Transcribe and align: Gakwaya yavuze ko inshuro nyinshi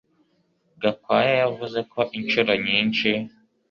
Gakwaya 0.81 1.33
yavuze 1.43 1.79
ko 1.91 1.99
inshuro 2.17 2.51
nyinshi 2.65 3.09